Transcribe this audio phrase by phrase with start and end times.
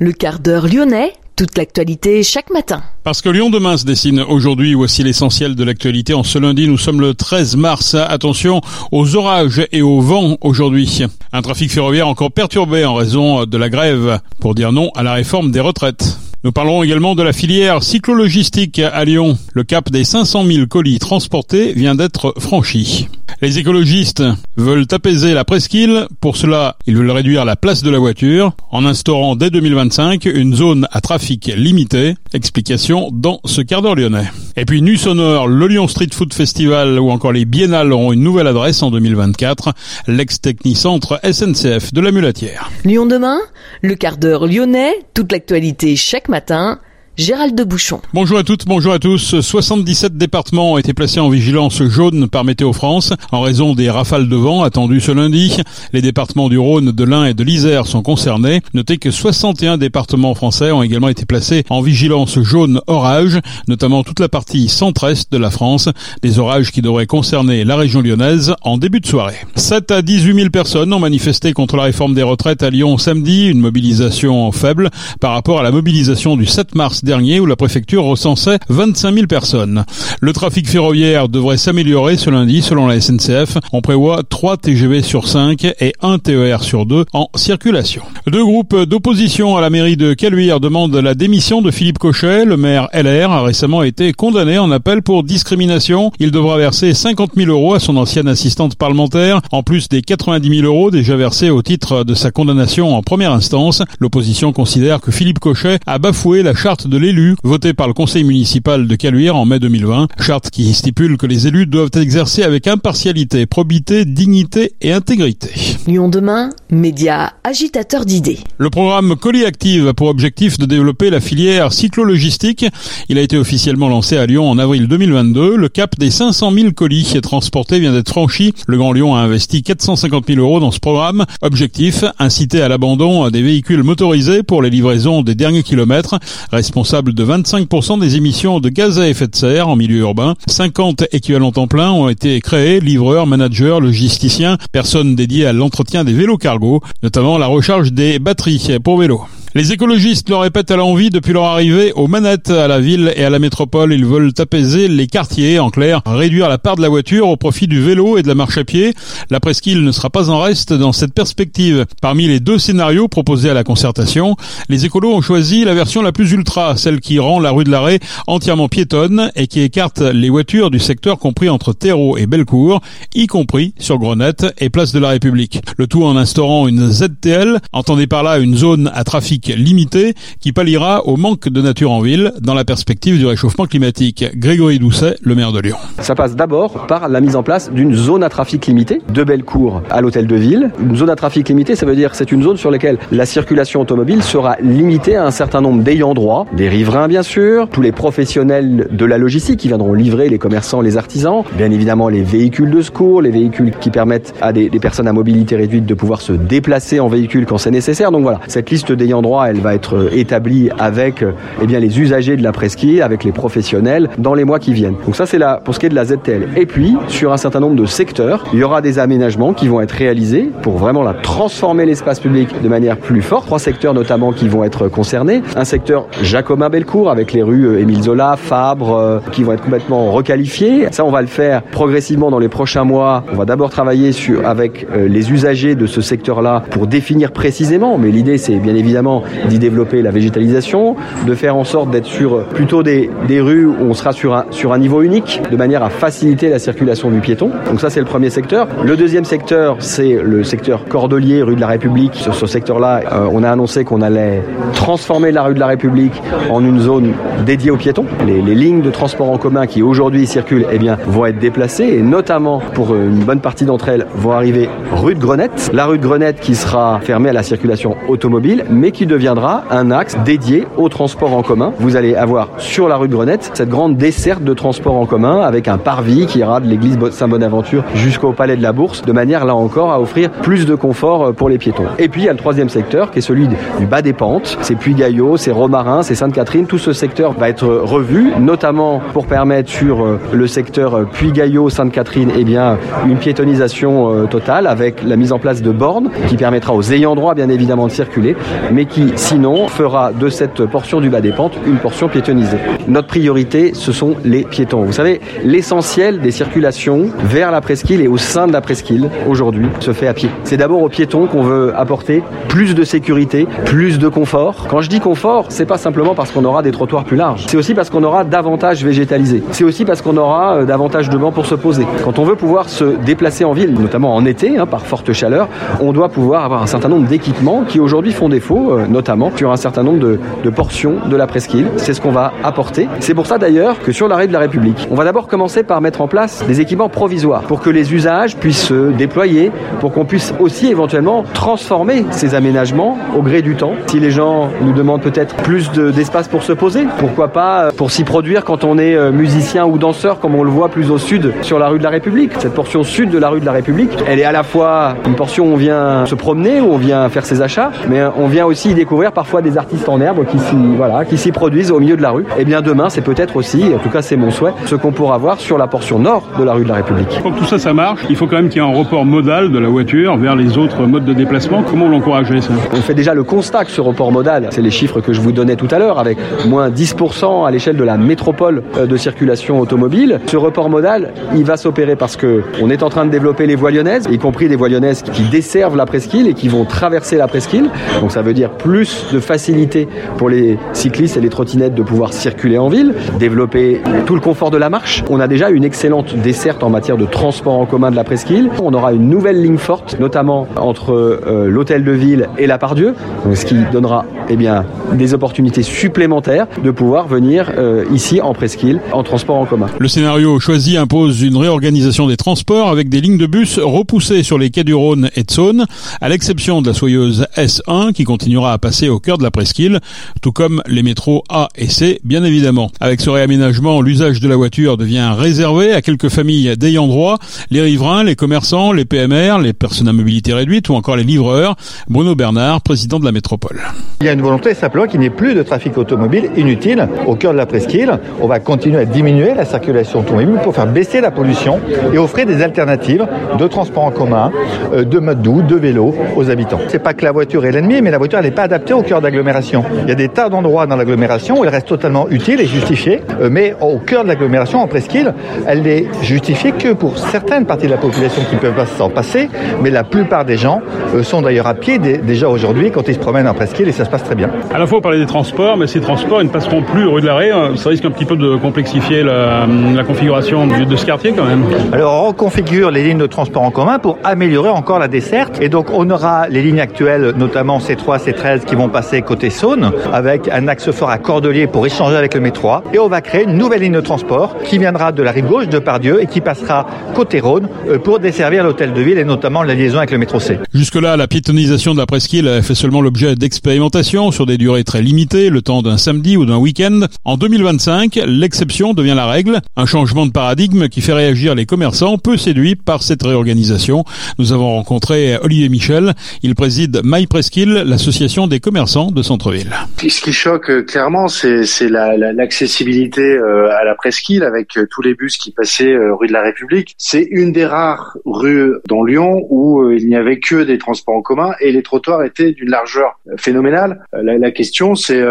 [0.00, 2.84] Le quart d'heure lyonnais, toute l'actualité chaque matin.
[3.02, 6.14] Parce que Lyon demain se dessine aujourd'hui, voici l'essentiel de l'actualité.
[6.14, 7.96] En ce lundi, nous sommes le 13 mars.
[7.96, 8.60] Attention
[8.92, 11.02] aux orages et au vent aujourd'hui.
[11.32, 15.14] Un trafic ferroviaire encore perturbé en raison de la grève pour dire non à la
[15.14, 16.16] réforme des retraites.
[16.44, 19.36] Nous parlerons également de la filière cyclologistique à Lyon.
[19.52, 23.08] Le cap des 500 000 colis transportés vient d'être franchi.
[23.40, 24.22] Les écologistes
[24.56, 26.06] veulent apaiser la presqu'île.
[26.20, 30.56] Pour cela, ils veulent réduire la place de la voiture en instaurant dès 2025 une
[30.56, 32.14] zone à trafic limité.
[32.32, 34.28] Explication dans ce quart d'heure lyonnais.
[34.56, 38.22] Et puis Nu Sonore, le Lyon Street Food Festival ou encore les Biennales auront une
[38.22, 39.72] nouvelle adresse en 2024.
[40.08, 42.70] L'ex-technicentre SNCF de la Mulatière.
[42.84, 43.38] Lyon demain,
[43.82, 46.80] le quart d'heure lyonnais, toute l'actualité chaque matin
[47.18, 48.00] Gérald de Bouchon.
[48.14, 49.40] Bonjour à toutes, bonjour à tous.
[49.40, 54.28] 77 départements ont été placés en vigilance jaune par Météo France en raison des rafales
[54.28, 55.56] de vent attendues ce lundi.
[55.92, 58.60] Les départements du Rhône, de l'Ain et de l'Isère sont concernés.
[58.72, 64.20] Notez que 61 départements français ont également été placés en vigilance jaune orage, notamment toute
[64.20, 65.88] la partie centre-est de la France.
[66.22, 69.38] Des orages qui devraient concerner la région lyonnaise en début de soirée.
[69.56, 73.48] 7 à 18 000 personnes ont manifesté contre la réforme des retraites à Lyon samedi,
[73.48, 78.04] une mobilisation faible par rapport à la mobilisation du 7 mars dernier où la préfecture
[78.04, 79.86] recensait 25 000 personnes.
[80.20, 83.56] Le trafic ferroviaire devrait s'améliorer ce lundi selon la SNCF.
[83.72, 88.02] On prévoit 3 TGV sur 5 et 1 TER sur 2 en circulation.
[88.26, 92.44] Deux groupes d'opposition à la mairie de Caluire demandent la démission de Philippe Cochet.
[92.44, 96.12] Le maire LR a récemment été condamné en appel pour discrimination.
[96.20, 100.60] Il devra verser 50 000 euros à son ancienne assistante parlementaire, en plus des 90
[100.60, 103.82] 000 euros déjà versés au titre de sa condamnation en première instance.
[103.98, 108.24] L'opposition considère que Philippe Cochet a bafoué la charte de l'élu, votée par le conseil
[108.24, 112.66] municipal de Caluire en mai 2020, charte qui stipule que les élus doivent exercer avec
[112.66, 115.50] impartialité, probité, dignité et intégrité.
[115.86, 118.38] Lyon demain, média agitateur d'idées.
[118.58, 122.66] Le programme Colis Active a pour objectif de développer la filière cyclologistique.
[123.08, 125.56] Il a été officiellement lancé à Lyon en avril 2022.
[125.56, 128.52] Le cap des 500 000 colis transportés vient d'être franchi.
[128.66, 131.24] Le Grand Lyon a investi 450 000 euros dans ce programme.
[131.42, 136.18] Objectif, inciter à l'abandon des véhicules motorisés pour les livraisons des derniers kilomètres,
[136.50, 140.34] responsable de 25% des émissions de gaz à effet de serre en milieu urbain.
[140.46, 146.14] 50 équivalents temps plein ont été créés, livreurs, managers, logisticiens, personnes dédiées à l'entretien des
[146.14, 149.22] vélos cargo, notamment la recharge des batteries pour vélos.
[149.54, 153.24] Les écologistes le répètent à l'envie depuis leur arrivée aux manettes à la ville et
[153.24, 153.94] à la métropole.
[153.94, 157.66] Ils veulent apaiser les quartiers, en clair, réduire la part de la voiture au profit
[157.66, 158.92] du vélo et de la marche à pied.
[159.30, 161.86] La presqu'île ne sera pas en reste dans cette perspective.
[162.02, 164.36] Parmi les deux scénarios proposés à la concertation,
[164.68, 167.70] les écolos ont choisi la version la plus ultra, celle qui rend la rue de
[167.70, 172.82] l'Arrêt entièrement piétonne et qui écarte les voitures du secteur compris entre Terreau et Bellecour,
[173.14, 175.62] y compris sur Grenette et Place de la République.
[175.78, 180.52] Le tout en instaurant une ZTL, entendez par là une zone à trafic limité qui
[180.52, 184.24] palliera au manque de nature en ville dans la perspective du réchauffement climatique.
[184.34, 185.76] Grégory Doucet, le maire de Lyon.
[186.00, 189.82] Ça passe d'abord par la mise en place d'une zone à trafic limité de Bellecour
[189.90, 190.70] à l'hôtel de ville.
[190.80, 193.80] Une zone à trafic limité, ça veut dire c'est une zone sur laquelle la circulation
[193.80, 197.92] automobile sera limitée à un certain nombre d'ayants droit, des riverains bien sûr, tous les
[197.92, 202.70] professionnels de la logistique qui viendront livrer les commerçants, les artisans, bien évidemment les véhicules
[202.70, 206.20] de secours, les véhicules qui permettent à des, des personnes à mobilité réduite de pouvoir
[206.20, 208.10] se déplacer en véhicule quand c'est nécessaire.
[208.10, 211.24] Donc voilà, cette liste d'ayants droit elle va être euh, établie avec
[211.62, 214.96] eh bien, les usagers de la presqu'île, avec les professionnels dans les mois qui viennent.
[215.04, 216.48] Donc ça, c'est pour ce qui est de la ZTL.
[216.56, 219.80] Et puis, sur un certain nombre de secteurs, il y aura des aménagements qui vont
[219.80, 223.46] être réalisés pour vraiment la transformer l'espace public de manière plus forte.
[223.46, 225.42] Trois secteurs notamment qui vont être concernés.
[225.56, 230.10] Un secteur Jacobin-Belcourt avec les rues euh, Émile Zola, Fabre, euh, qui vont être complètement
[230.10, 230.86] requalifiées.
[230.90, 233.24] Ça, on va le faire progressivement dans les prochains mois.
[233.32, 237.98] On va d'abord travailler sur, avec les usagers de ce secteur-là pour définir précisément.
[237.98, 239.17] Mais l'idée, c'est bien évidemment
[239.48, 243.76] d'y développer la végétalisation, de faire en sorte d'être sur plutôt des, des rues où
[243.80, 247.20] on sera sur un, sur un niveau unique, de manière à faciliter la circulation du
[247.20, 247.50] piéton.
[247.66, 248.68] Donc ça, c'est le premier secteur.
[248.84, 252.14] Le deuxième secteur, c'est le secteur Cordelier, rue de la République.
[252.14, 254.42] Sur ce secteur-là, euh, on a annoncé qu'on allait
[254.74, 257.12] transformer la rue de la République en une zone
[257.44, 258.06] dédiée aux piétons.
[258.26, 261.84] Les, les lignes de transport en commun qui aujourd'hui circulent eh bien, vont être déplacées
[261.84, 265.70] et notamment pour une bonne partie d'entre elles vont arriver rue de Grenette.
[265.72, 269.90] La rue de Grenette qui sera fermée à la circulation automobile mais qui deviendra un
[269.90, 271.72] axe dédié au transport en commun.
[271.80, 275.40] Vous allez avoir sur la rue de Grenette cette grande desserte de transport en commun
[275.40, 279.44] avec un parvis qui ira de l'église Saint-Bonaventure jusqu'au palais de la Bourse, de manière
[279.44, 281.86] là encore à offrir plus de confort euh, pour les piétons.
[281.98, 284.58] Et puis il y a le troisième secteur qui est celui du bas des pentes.
[284.60, 286.66] C'est Puy-Gaillot, c'est Romarin, c'est Sainte-Catherine.
[286.66, 291.70] Tout ce secteur va être revu, notamment pour permettre sur euh, le secteur euh, Puy-Gaillot,
[291.70, 292.76] Sainte-Catherine, eh bien
[293.06, 297.34] une piétonisation totale avec la mise en place de bornes qui permettra aux ayants droit
[297.34, 298.36] bien évidemment de circuler,
[298.72, 302.58] mais qui sinon, fera de cette portion du bas des pentes une portion piétonnisée.
[302.86, 304.82] Notre priorité, ce sont les piétons.
[304.82, 309.66] Vous savez, l'essentiel des circulations vers la presqu'île et au sein de la presqu'île, aujourd'hui,
[309.80, 310.30] se fait à pied.
[310.44, 314.66] C'est d'abord aux piétons qu'on veut apporter plus de sécurité, plus de confort.
[314.68, 317.46] Quand je dis confort, c'est pas simplement parce qu'on aura des trottoirs plus larges.
[317.48, 319.42] C'est aussi parce qu'on aura davantage végétalisé.
[319.52, 321.86] C'est aussi parce qu'on aura euh, davantage de bancs pour se poser.
[322.04, 325.48] Quand on veut pouvoir se déplacer en ville, notamment en été, hein, par forte chaleur,
[325.80, 329.52] on doit pouvoir avoir un certain nombre d'équipements qui aujourd'hui font défaut, euh, notamment sur
[329.52, 331.68] un certain nombre de, portions de la presqu'île.
[331.76, 332.88] C'est ce qu'on va apporter.
[333.00, 335.80] C'est pour ça d'ailleurs que sur l'arrêt de la République, on va d'abord commencer par
[335.80, 340.04] mettre en place des équipements provisoires pour que les usages puissent se déployer, pour qu'on
[340.04, 343.72] puisse aussi éventuellement transformer ces aménagements au gré du temps.
[343.86, 347.90] Si les gens nous demandent peut-être plus d'espace pour se poser, pourquoi pas euh, pour
[347.90, 350.98] s'y produire quand on est euh, musicien ou danseur, comme on le voit plus au
[350.98, 352.32] sud sur la rue de la République.
[352.38, 355.14] Cette portion sud de la rue de la République, elle est à la fois une
[355.14, 358.46] portion où on vient se promener, où on vient faire ses achats, mais on vient
[358.46, 361.96] aussi découvrir parfois des artistes en herbe qui s'y voilà, qui s'y produisent au milieu
[361.96, 362.22] de la rue.
[362.22, 364.92] Et eh bien demain, c'est peut-être aussi, en tout cas c'est mon souhait, ce qu'on
[364.92, 367.18] pourra voir sur la portion nord de la rue de la République.
[367.22, 369.04] Pour que tout ça, ça marche, il faut quand même qu'il y ait un report
[369.04, 371.64] modal de la voiture vers les autres modes de déplacement.
[371.68, 372.52] Comment on l'encouragerait ça?
[372.72, 375.32] On fait déjà le constat que ce report modal, c'est les chiffres que je vous
[375.32, 379.58] donnais tout à l'heure, avec moins 10% à l'échelle de la métropole euh, de circulation
[379.58, 380.20] automobile.
[380.26, 383.56] Ce report modal, il va s'opérer parce que on est en train de développer les
[383.56, 387.16] voies lyonnaises, y compris des voies lyonnaises qui desservent la presqu'île et qui vont traverser
[387.16, 387.70] la presqu'île.
[388.00, 389.88] Donc ça veut dire plus de facilité
[390.18, 394.50] pour les cyclistes et les trottinettes de pouvoir circuler en ville, développer tout le confort
[394.50, 395.02] de la marche.
[395.08, 398.50] On a déjà une excellente desserte en matière de transport en commun de la presqu'île.
[398.62, 402.94] On aura une nouvelle ligne forte, notamment entre euh, l'hôtel de ville et la Pardieu,
[403.32, 408.80] ce qui donnera eh bien, des opportunités supplémentaires de pouvoir venir euh, ici en presqu'île
[408.92, 409.66] en transport en commun.
[409.78, 414.38] Le scénario choisi impose une réorganisation des transports avec des lignes de bus repoussées sur
[414.38, 415.66] les quais du Rhône et de Saône,
[416.00, 419.80] à l'exception de la soyeuse S1 qui continuera à passer au cœur de la presqu'île,
[420.22, 422.70] tout comme les métros A et C, bien évidemment.
[422.80, 427.18] Avec ce réaménagement, l'usage de la voiture devient réservé à quelques familles d'ayant droit,
[427.50, 431.56] les riverains, les commerçants, les PMR, les personnes à mobilité réduite ou encore les livreurs.
[431.88, 433.60] Bruno Bernard, président de la métropole.
[434.00, 437.16] Il y a une volonté simplement qu'il n'y ait plus de trafic automobile inutile au
[437.16, 437.98] cœur de la presqu'île.
[438.20, 441.60] On va continuer à diminuer la circulation automobile pour faire baisser la pollution
[441.92, 443.06] et offrir des alternatives
[443.38, 444.32] de transport en commun,
[444.72, 446.60] euh, de mode doux, de vélo aux habitants.
[446.68, 449.00] C'est pas que la voiture est l'ennemi, mais la voiture n'est pas adaptée au cœur
[449.00, 449.64] d'agglomération.
[449.82, 453.00] Il y a des tas d'endroits dans l'agglomération où elle reste totalement utile et justifiée,
[453.20, 455.12] euh, mais au cœur de l'agglomération, en presqu'île,
[455.44, 459.28] elle n'est justifiée que pour certaines parties de la population qui peuvent pas s'en passer,
[459.60, 460.60] mais la plupart des gens
[460.94, 463.84] euh, sont d'ailleurs à pied déjà aujourd'hui quand ils se promènent en presqu'île et ça
[463.84, 464.30] se passe très bien.
[464.54, 467.00] À la fois, on parlait des transports, mais ces transports, ils ne passeront plus rue
[467.00, 467.32] de l'arrêt.
[467.32, 469.48] Euh, ça risque un petit peu de complexifier la,
[469.84, 471.42] configuration de ce quartier quand même.
[471.72, 475.40] Alors, on reconfigure les lignes de transport en commun pour améliorer encore la desserte.
[475.40, 479.72] Et donc, on aura les lignes actuelles, notamment C3, C13, qui vont passer côté Saône,
[479.92, 482.48] avec un axe fort à Cordelier pour échanger avec le métro.
[482.72, 485.48] Et on va créer une nouvelle ligne de transport qui viendra de la rive gauche
[485.48, 489.42] de Pardieu et qui passera côté Rhône euh, pour desservir l'hôtel de ville et notamment
[489.42, 490.38] la liaison avec le métro C.
[490.54, 495.30] Jusque-là, la piétonisation de la presqu'île fait seulement l'objet d'expérimentations sur des durées très limitées,
[495.30, 496.80] le temps d'un samedi ou d'un week-end.
[497.04, 501.98] En 2025, l'exception devient la règle, un changement de paradigme qui fait réagir les commerçants
[501.98, 503.84] peu séduits par cette réorganisation.
[504.18, 509.52] Nous avons rencontré Olivier Michel, il préside My Presqu'île, l'association des commerçants de centre-ville.
[509.78, 514.94] Ce qui choque euh, clairement, c'est l'accessibilité euh, à la presqu'île avec euh, tous les
[514.94, 516.74] bus qui passaient rue de la République.
[516.78, 521.02] C'est une des rares rues dans Lyon où il n'y avait que des transports en
[521.02, 523.84] commun et les trottoirs étaient d'une largeur phénoménale.
[523.92, 525.02] La, question, c'est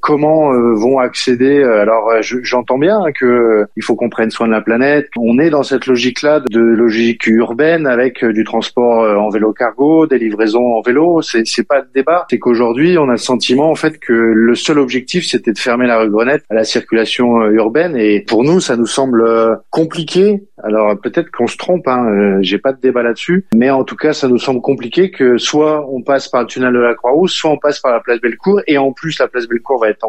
[0.00, 1.62] comment vont accéder.
[1.62, 5.08] Alors, j'entends bien que il faut qu'on prenne soin de la planète.
[5.16, 10.18] On est dans cette logique-là de logique urbaine avec du transport en vélo cargo, des
[10.18, 11.22] livraisons en vélo.
[11.22, 12.26] C'est pas le débat.
[12.36, 15.86] C'est qu'aujourd'hui, on a le sentiment en fait que le seul objectif, c'était de fermer
[15.86, 17.96] la rue Grenette à la circulation urbaine.
[17.96, 19.24] Et pour nous, ça nous semble
[19.70, 20.42] compliqué.
[20.62, 21.88] Alors peut-être qu'on se trompe.
[21.88, 22.42] Hein.
[22.42, 25.88] J'ai pas de débat là-dessus, mais en tout cas, ça nous semble compliqué que soit
[25.90, 28.60] on passe par le tunnel de la Croix-Rousse, soit on passe par la place Bellecour,
[28.66, 30.04] et en plus la place Bellecour va être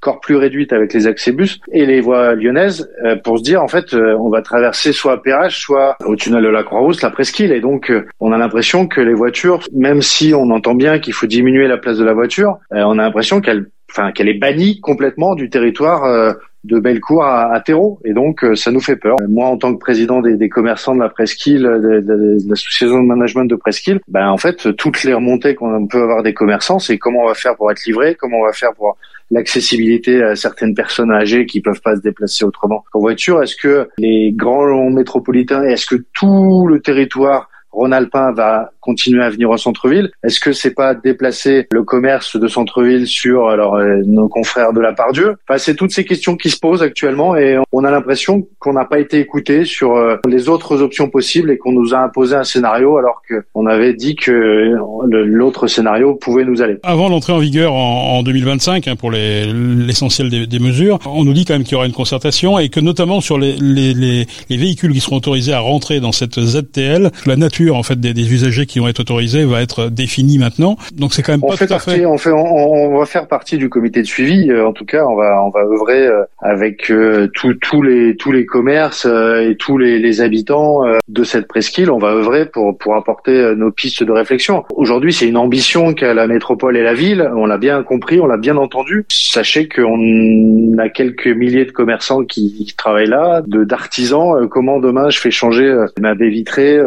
[0.00, 3.62] encore plus réduite avec les accès bus et les voies lyonnaises euh, pour se dire
[3.62, 7.02] en fait euh, on va traverser soit à Perrache soit au tunnel de la Croix-Rousse
[7.02, 7.52] la presqu'île.
[7.52, 11.14] Et donc euh, on a l'impression que les voitures même si on entend bien qu'il
[11.14, 14.80] faut diminuer la place de la voiture on a l'impression qu'elle enfin qu'elle est bannie
[14.80, 16.34] complètement du territoire
[16.64, 18.00] de Bellecour à, à Terreau.
[18.04, 19.16] Et donc, euh, ça nous fait peur.
[19.28, 23.00] Moi, en tant que président des, des commerçants de la Presqu'île, de, de, de l'association
[23.00, 26.78] de management de Presqu'île, ben, en fait, toutes les remontées qu'on peut avoir des commerçants,
[26.78, 28.96] c'est comment on va faire pour être livré, comment on va faire pour
[29.30, 33.42] l'accessibilité à certaines personnes âgées qui peuvent pas se déplacer autrement en voiture.
[33.42, 39.50] Est-ce que les grands métropolitains, est-ce que tout le territoire Rhône-Alpin va continuer à venir
[39.50, 44.28] au centre-ville Est-ce que c'est pas déplacer le commerce de centre-ville sur alors euh, nos
[44.28, 47.84] confrères de la Pardieu Enfin, c'est toutes ces questions qui se posent actuellement et on
[47.84, 51.72] a l'impression qu'on n'a pas été écouté sur euh, les autres options possibles et qu'on
[51.72, 54.74] nous a imposé un scénario alors qu'on avait dit que
[55.06, 56.78] l'autre scénario pouvait nous aller.
[56.82, 61.54] Avant l'entrée en vigueur en, 2025 hein, pour l'essentiel des, mesures, on nous dit quand
[61.54, 65.16] même qu'il y aura une concertation et que notamment sur les, les véhicules qui seront
[65.16, 68.88] autorisés à rentrer dans cette ZTL, la nature en fait des, des usagers qui vont
[68.88, 70.76] être autorisés va être définie maintenant.
[70.92, 72.06] Donc c'est quand même on pas fait tout à fait.
[72.06, 74.50] On fait, on, va faire partie du comité de suivi.
[74.50, 78.32] Euh, en tout cas, on va, on va œuvrer euh, avec euh, tous les, tous
[78.32, 81.90] les commerces et tous les, les habitants de cette presqu'île.
[81.90, 84.64] On va œuvrer pour, pour apporter nos pistes de réflexion.
[84.74, 87.28] Aujourd'hui, c'est une ambition qu'a la métropole et la ville.
[87.34, 89.04] On l'a bien compris, on l'a bien entendu.
[89.08, 94.48] Sachez qu'on a quelques milliers de commerçants qui, travaillent là, de d'artisans.
[94.48, 96.78] comment demain je fais changer ma baie vitrée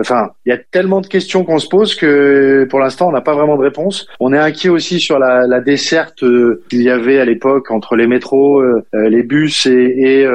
[0.00, 3.20] Enfin, il y a tellement de questions qu'on se pose que pour l'instant, on n'a
[3.20, 4.06] pas vraiment de réponse.
[4.20, 7.96] On est inquiet aussi sur la, la desserte euh, qu'il y avait à l'époque entre
[7.96, 10.28] les métros, euh, euh, les bus et, et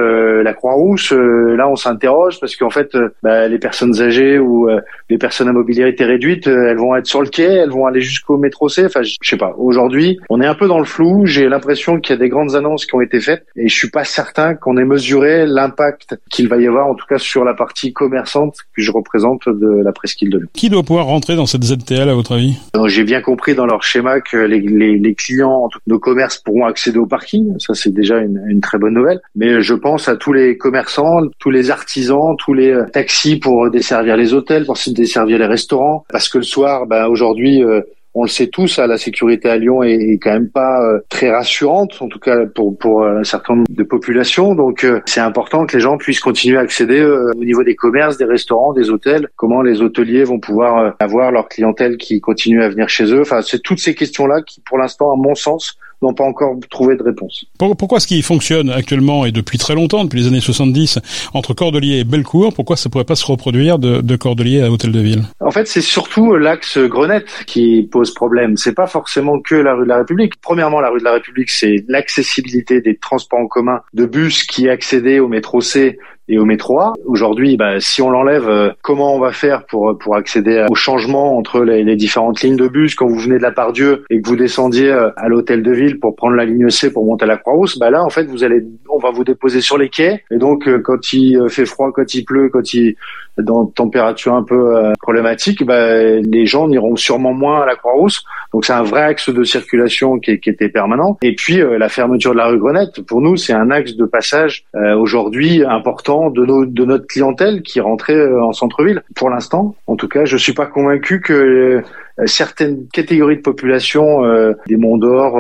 [0.44, 1.12] la Croix-Rousse.
[1.12, 4.68] là, on s'interroge parce qu'en fait, bah, les personnes âgées ou
[5.10, 8.38] les personnes à mobilité réduite, elles vont être sur le quai, elles vont aller jusqu'au
[8.38, 8.86] métro C.
[8.86, 9.54] Enfin, je sais pas.
[9.58, 11.26] Aujourd'hui, on est un peu dans le flou.
[11.26, 13.90] J'ai l'impression qu'il y a des grandes annonces qui ont été faites et je suis
[13.90, 17.54] pas certain qu'on ait mesuré l'impact qu'il va y avoir, en tout cas sur la
[17.54, 20.48] partie commerçante que je représente la presqu'île de Lyon.
[20.54, 22.58] Qui doit pouvoir rentrer dans cette ZTL à votre avis?
[22.86, 26.98] J'ai bien compris dans leur schéma que les, les, les clients nos commerces pourront accéder
[26.98, 27.54] au parking.
[27.60, 29.20] Ça, c'est déjà une, une, très bonne nouvelle.
[29.36, 33.70] Mais je pense à tous les commerçants, tous les artisans, tous les euh, taxis pour
[33.70, 36.06] desservir les hôtels, pour desservir les restaurants.
[36.10, 37.82] Parce que le soir, ben, aujourd'hui, euh,
[38.16, 41.32] on le sait tous, hein, la sécurité à Lyon est, quand même pas euh, très
[41.32, 44.54] rassurante, en tout cas pour pour euh, un certain nombre de populations.
[44.54, 48.18] Donc euh, c'est important que les gens puissent continuer à accéder au niveau des commerces,
[48.18, 49.30] des restaurants, des hôtels.
[49.36, 53.22] Comment les hôteliers vont pouvoir avoir leur clientèle qui continue à venir chez eux.
[53.22, 56.96] Enfin, c'est toutes ces questions-là qui, pour l'instant, à mon sens, n'ont pas encore trouvé
[56.96, 57.46] de réponse.
[57.58, 61.00] Pourquoi ce qui fonctionne actuellement et depuis très longtemps, depuis les années 70,
[61.34, 64.92] entre Cordeliers et Bellecour, pourquoi ça pourrait pas se reproduire de, de Cordeliers à Hôtel
[64.92, 65.24] de Ville?
[65.40, 68.58] En fait, c'est surtout l'axe Grenette qui pose problème.
[68.58, 70.34] C'est pas forcément que la rue de la République.
[70.42, 74.70] Premièrement, la rue de la République, c'est l'accessibilité des transports en commun de bus qui
[74.70, 75.98] accédaient au métro C
[76.30, 76.94] et au métro A.
[77.06, 81.38] Aujourd'hui, bah, si on l'enlève, euh, comment on va faire pour pour accéder au changement
[81.38, 84.28] entre les, les, différentes lignes de bus quand vous venez de la Part-Dieu et que
[84.28, 87.28] vous descendiez euh, à l'hôtel de ville pour prendre la ligne C pour monter à
[87.28, 87.78] la Croix-Rousse?
[87.78, 90.68] Bah là, en fait, vous allez, on va vous déposer sur les quais et donc
[90.68, 92.96] euh, quand il fait froid, quand il pleut, quand il
[93.38, 98.24] dans température un peu problématique, bah, les gens n'iront sûrement moins à la Croix-Rousse.
[98.54, 101.18] Donc c'est un vrai axe de circulation qui, qui était permanent.
[101.22, 104.66] Et puis la fermeture de la rue Grenette, pour nous, c'est un axe de passage
[104.74, 109.04] aujourd'hui important de, de notre clientèle qui rentrait euh, en centre-ville.
[109.16, 111.82] Pour l'instant, en tout cas, je suis pas convaincu que euh,
[112.26, 115.40] certaines catégories de population euh, des Monts d'Or,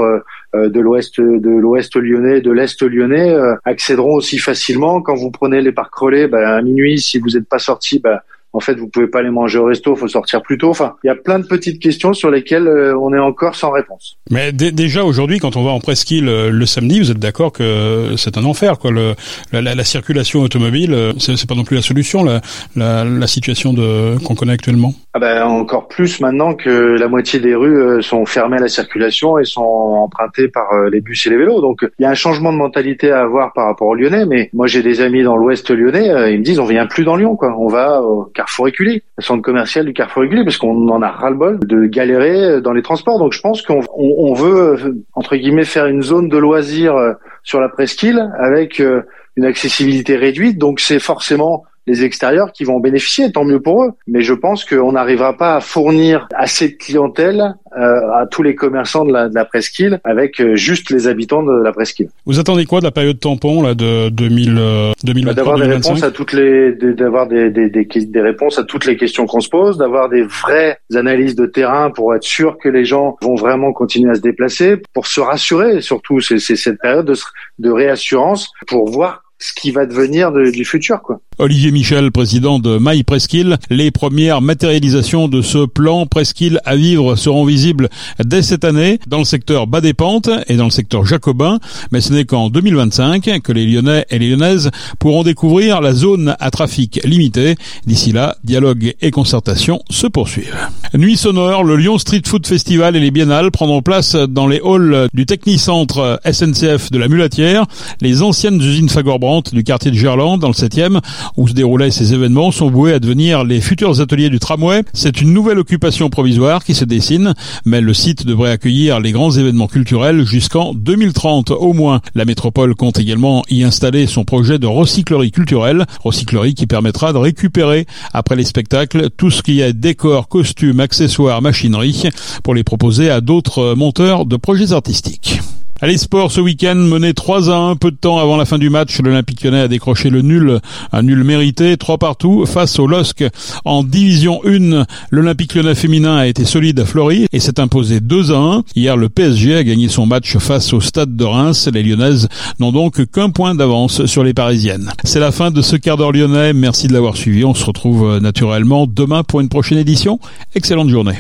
[0.53, 5.01] de l'ouest de l'ouest lyonnais, de l'est lyonnais accéderont aussi facilement.
[5.01, 8.24] Quand vous prenez les parcs relais, bah, à minuit, si vous n'êtes pas sorti, bah,
[8.53, 10.69] en fait, vous pouvez pas aller manger au resto, faut sortir plus tôt.
[10.69, 13.72] Enfin, il y a plein de petites questions sur lesquelles euh, on est encore sans
[13.72, 14.17] réponse.
[14.29, 18.15] Mais déjà aujourd'hui, quand on va en presqu'île euh, le samedi, vous êtes d'accord que
[18.15, 18.91] c'est un enfer, quoi.
[18.91, 19.15] Le,
[19.51, 22.41] la, la, circulation automobile, euh, c'est pas non plus la solution, la,
[22.75, 24.93] la, la situation de qu'on connaît actuellement.
[25.15, 29.38] Ah ben encore plus maintenant que la moitié des rues sont fermées à la circulation
[29.38, 31.62] et sont empruntées par les bus et les vélos.
[31.62, 34.25] Donc il y a un changement de mentalité à avoir par rapport aux Lyonnais.
[34.25, 37.15] Mais moi j'ai des amis dans l'Ouest lyonnais, ils me disent on vient plus dans
[37.15, 37.55] Lyon, quoi.
[37.57, 41.10] On va au Carrefour Éculé, le centre commercial du Carrefour Éculé, parce qu'on en a
[41.10, 43.18] ras-le-bol de galérer dans les transports.
[43.18, 47.70] Donc je pense qu'on veut, entre guillemets, faire une zone de loisirs euh, sur la
[47.70, 49.04] presqu'île avec euh,
[49.38, 50.58] une accessibilité réduite.
[50.58, 53.92] Donc c'est forcément les extérieurs qui vont bénéficier, tant mieux pour eux.
[54.08, 57.80] Mais je pense qu'on n'arrivera pas à fournir assez de clientèle euh,
[58.13, 61.63] à tous les commerçants de la, de la presqu'île avec euh, juste les habitants de
[61.63, 62.10] la presqu'île.
[62.25, 65.74] Vous attendez quoi de la période tampon là de 2000, euh, 2023 bah, D'avoir des
[65.74, 69.40] réponses à toutes les, d'avoir des, des, des, des, réponses à toutes les questions qu'on
[69.40, 73.36] se pose, d'avoir des vraies analyses de terrain pour être sûr que les gens vont
[73.36, 75.82] vraiment continuer à se déplacer, pour se rassurer.
[75.82, 77.16] Surtout, c'est cette période de,
[77.60, 81.20] de réassurance pour voir ce qui va devenir du futur, quoi.
[81.38, 83.58] Olivier Michel, président de My Presqu'île.
[83.70, 87.90] Les premières matérialisations de ce plan Presqu'île à vivre seront visibles
[88.24, 91.60] dès cette année dans le secteur bas des pentes et dans le secteur jacobin.
[91.92, 94.70] Mais ce n'est qu'en 2025 que les Lyonnais et les Lyonnaises
[95.00, 97.56] pourront découvrir la zone à trafic limité.
[97.86, 100.56] D'ici là, dialogue et concertation se poursuivent.
[100.94, 105.10] Nuit sonore, le Lyon Street Food Festival et les biennales prendront place dans les halls
[105.14, 107.66] du Technicentre SNCF de la Mulatière,
[108.00, 111.00] les anciennes usines Fagorbran du quartier de Gerland, dans le 7e,
[111.38, 114.84] où se déroulaient ces événements, sont voués à devenir les futurs ateliers du tramway.
[114.94, 117.34] C'est une nouvelle occupation provisoire qui se dessine,
[117.66, 122.02] mais le site devrait accueillir les grands événements culturels jusqu'en 2030 au moins.
[122.16, 127.18] La métropole compte également y installer son projet de recyclerie culturelle, recyclerie qui permettra de
[127.18, 132.04] récupérer, après les spectacles, tout ce qui est décor, costumes, accessoires, machinerie,
[132.44, 135.40] pour les proposer à d'autres monteurs de projets artistiques.
[135.84, 138.70] Allez, sport ce week-end, mené 3 à 1, peu de temps avant la fin du
[138.70, 140.62] match, l'Olympique lyonnais a décroché le nul,
[140.94, 143.25] un nul mérité, 3 partout, face au LOSC.
[143.66, 148.32] En division 1, l'Olympique lyonnais féminin a été solide à Fleury et s'est imposé 2
[148.32, 148.63] à 1.
[148.78, 151.68] Hier, le PSG a gagné son match face au Stade de Reims.
[151.74, 152.30] Les Lyonnaises
[152.62, 154.90] n'ont donc qu'un point d'avance sur les Parisiennes.
[155.04, 156.54] C'est la fin de ce quart d'heure lyonnais.
[156.54, 157.44] Merci de l'avoir suivi.
[157.44, 160.22] On se retrouve naturellement demain pour une prochaine édition.
[160.56, 161.18] Excellente journée.